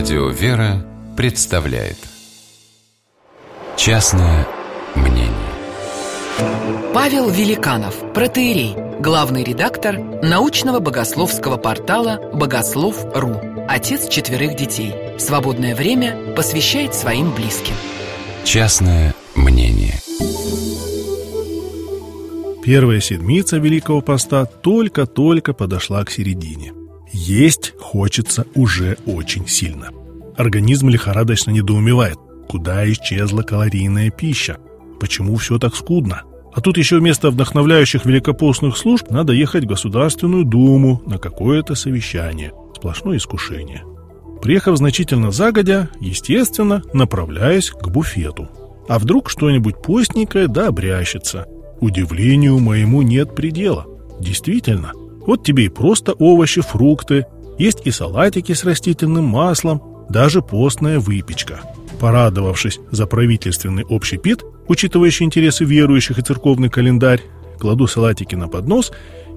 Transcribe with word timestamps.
Радио 0.00 0.30
«Вера» 0.30 0.82
представляет 1.14 1.98
Частное 3.76 4.48
мнение 4.94 5.30
Павел 6.94 7.28
Великанов, 7.28 8.14
протеерей, 8.14 8.74
главный 8.98 9.44
редактор 9.44 9.98
научного 9.98 10.80
богословского 10.80 11.58
портала 11.58 12.18
«Богослов.ру», 12.32 13.42
отец 13.68 14.08
четверых 14.08 14.56
детей. 14.56 14.94
Свободное 15.18 15.76
время 15.76 16.34
посвящает 16.34 16.94
своим 16.94 17.34
близким. 17.34 17.74
Частное 18.44 19.14
мнение 19.34 20.00
Первая 22.64 23.00
седмица 23.00 23.58
Великого 23.58 24.00
Поста 24.00 24.46
только-только 24.46 25.52
подошла 25.52 26.02
к 26.06 26.10
середине. 26.10 26.72
Есть 27.12 27.74
хочется 27.78 28.46
уже 28.54 28.96
очень 29.06 29.46
сильно. 29.48 29.90
Организм 30.36 30.88
лихорадочно 30.88 31.50
недоумевает, 31.50 32.16
куда 32.48 32.90
исчезла 32.90 33.42
калорийная 33.42 34.10
пища, 34.10 34.58
почему 35.00 35.36
все 35.36 35.58
так 35.58 35.74
скудно. 35.74 36.22
А 36.52 36.60
тут 36.60 36.78
еще 36.78 36.98
вместо 36.98 37.30
вдохновляющих 37.30 38.04
великопостных 38.04 38.76
служб 38.76 39.10
надо 39.10 39.32
ехать 39.32 39.64
в 39.64 39.68
Государственную 39.68 40.44
Думу 40.44 41.02
на 41.06 41.18
какое-то 41.18 41.74
совещание. 41.74 42.52
Сплошное 42.74 43.18
искушение. 43.18 43.84
Приехав 44.42 44.76
значительно 44.78 45.30
загодя, 45.30 45.90
естественно, 46.00 46.82
направляюсь 46.92 47.70
к 47.70 47.88
буфету. 47.88 48.48
А 48.88 48.98
вдруг 48.98 49.30
что-нибудь 49.30 49.82
постненькое 49.82 50.48
да 50.48 50.68
обрящется. 50.68 51.46
Удивлению 51.80 52.58
моему 52.58 53.02
нет 53.02 53.34
предела. 53.34 53.86
Действительно, 54.18 54.92
вот 55.30 55.44
тебе 55.44 55.66
и 55.66 55.68
просто 55.68 56.12
овощи, 56.14 56.60
фрукты, 56.60 57.24
есть 57.56 57.82
и 57.84 57.92
салатики 57.92 58.52
с 58.52 58.64
растительным 58.64 59.26
маслом, 59.26 59.80
даже 60.08 60.42
постная 60.42 60.98
выпечка. 60.98 61.60
Порадовавшись 62.00 62.80
за 62.90 63.06
правительственный 63.06 63.84
общепит, 63.88 64.44
учитывающий 64.66 65.24
интересы 65.24 65.64
верующих 65.64 66.18
и 66.18 66.22
церковный 66.22 66.68
календарь, 66.68 67.20
кладу 67.60 67.86
салатики 67.86 68.34
на 68.34 68.48
поднос 68.48 68.90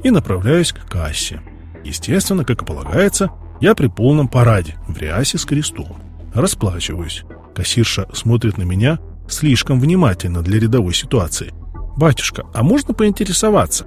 и 0.04 0.10
направляюсь 0.10 0.72
к 0.72 0.84
кассе. 0.90 1.42
Естественно, 1.84 2.44
как 2.44 2.64
и 2.64 2.66
полагается, 2.66 3.30
я 3.62 3.76
при 3.76 3.86
полном 3.86 4.28
параде, 4.28 4.78
в 4.88 4.98
рясе 4.98 5.38
с 5.38 5.46
крестом. 5.46 5.98
Расплачиваюсь. 6.34 7.24
Кассирша 7.54 8.08
смотрит 8.14 8.58
на 8.58 8.64
меня 8.64 8.98
слишком 9.30 9.80
внимательно 9.80 10.42
для 10.42 10.60
рядовой 10.60 10.96
ситуации. 10.96 11.54
«Батюшка, 11.96 12.46
а 12.52 12.64
можно 12.64 12.96
поинтересоваться?» 12.96 13.86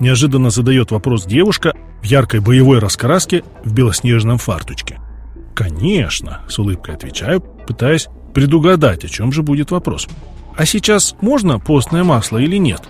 Неожиданно 0.00 0.50
задает 0.50 0.90
вопрос 0.90 1.24
девушка 1.24 1.74
в 2.02 2.04
яркой 2.04 2.40
боевой 2.40 2.78
раскраске 2.78 3.44
в 3.64 3.72
белоснежном 3.72 4.38
фартучке. 4.38 5.00
«Конечно»,— 5.54 6.40
с 6.48 6.58
улыбкой 6.58 6.94
отвечаю, 6.94 7.40
пытаясь 7.40 8.08
предугадать, 8.34 9.04
о 9.04 9.08
чем 9.08 9.32
же 9.32 9.42
будет 9.42 9.70
вопрос. 9.70 10.08
«А 10.56 10.66
сейчас 10.66 11.14
можно 11.20 11.58
постное 11.58 12.04
масло 12.04 12.38
или 12.38 12.56
нет?» 12.56 12.82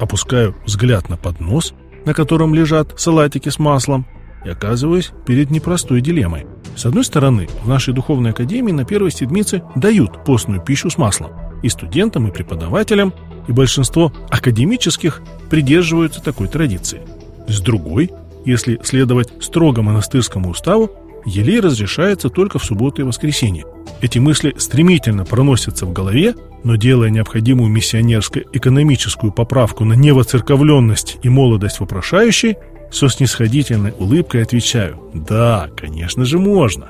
Опускаю 0.00 0.56
взгляд 0.64 1.08
на 1.08 1.16
поднос, 1.16 1.74
на 2.04 2.14
котором 2.14 2.54
лежат 2.54 2.98
салатики 2.98 3.48
с 3.48 3.58
маслом, 3.58 4.06
и 4.44 4.48
оказываюсь 4.48 5.10
перед 5.26 5.50
непростой 5.50 6.00
дилеммой. 6.00 6.46
С 6.76 6.86
одной 6.86 7.04
стороны, 7.04 7.48
в 7.62 7.68
нашей 7.68 7.92
духовной 7.92 8.30
академии 8.30 8.72
на 8.72 8.84
первой 8.84 9.10
седмице 9.10 9.62
дают 9.74 10.24
постную 10.24 10.60
пищу 10.60 10.90
с 10.90 10.96
маслом 10.96 11.47
и 11.62 11.68
студентам, 11.68 12.28
и 12.28 12.32
преподавателям, 12.32 13.12
и 13.46 13.52
большинство 13.52 14.12
академических 14.30 15.22
придерживаются 15.50 16.22
такой 16.22 16.48
традиции. 16.48 17.00
С 17.46 17.60
другой, 17.60 18.10
если 18.44 18.78
следовать 18.82 19.32
строго 19.40 19.82
монастырскому 19.82 20.50
уставу, 20.50 20.90
елей 21.24 21.60
разрешается 21.60 22.28
только 22.28 22.58
в 22.58 22.64
субботу 22.64 23.02
и 23.02 23.04
воскресенье. 23.04 23.64
Эти 24.00 24.18
мысли 24.18 24.54
стремительно 24.58 25.24
проносятся 25.24 25.86
в 25.86 25.92
голове, 25.92 26.34
но 26.64 26.76
делая 26.76 27.10
необходимую 27.10 27.70
миссионерско-экономическую 27.70 29.32
поправку 29.32 29.84
на 29.84 29.94
невоцерковленность 29.94 31.18
и 31.22 31.28
молодость 31.28 31.80
вопрошающей, 31.80 32.56
со 32.90 33.08
снисходительной 33.08 33.92
улыбкой 33.98 34.42
отвечаю 34.42 34.98
«Да, 35.12 35.68
конечно 35.76 36.24
же 36.24 36.38
можно». 36.38 36.88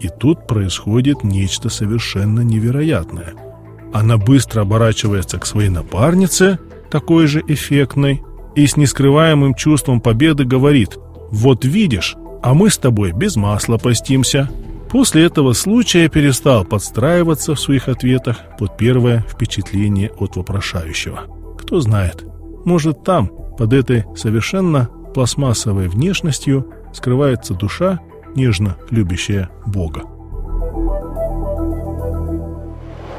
И 0.00 0.08
тут 0.08 0.46
происходит 0.46 1.22
нечто 1.22 1.68
совершенно 1.68 2.40
невероятное. 2.40 3.34
Она 3.94 4.18
быстро 4.18 4.62
оборачивается 4.62 5.38
к 5.38 5.46
своей 5.46 5.68
напарнице, 5.68 6.58
такой 6.90 7.28
же 7.28 7.44
эффектной, 7.46 8.24
и 8.56 8.66
с 8.66 8.76
нескрываемым 8.76 9.54
чувством 9.54 10.00
победы 10.00 10.44
говорит 10.44 10.98
«Вот 11.30 11.64
видишь, 11.64 12.16
а 12.42 12.54
мы 12.54 12.70
с 12.70 12.76
тобой 12.76 13.12
без 13.12 13.36
масла 13.36 13.78
постимся». 13.78 14.50
После 14.90 15.24
этого 15.24 15.52
случая 15.52 16.08
перестал 16.08 16.64
подстраиваться 16.64 17.54
в 17.54 17.60
своих 17.60 17.88
ответах 17.88 18.38
под 18.58 18.76
первое 18.76 19.24
впечатление 19.28 20.10
от 20.18 20.34
вопрошающего. 20.34 21.22
Кто 21.56 21.80
знает, 21.80 22.24
может 22.64 23.04
там, 23.04 23.30
под 23.56 23.72
этой 23.72 24.04
совершенно 24.16 24.88
пластмассовой 25.14 25.86
внешностью, 25.86 26.68
скрывается 26.92 27.54
душа, 27.54 28.00
нежно 28.34 28.76
любящая 28.90 29.50
Бога. 29.66 30.02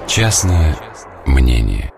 Частное 0.08 0.78
мнение 1.26 1.92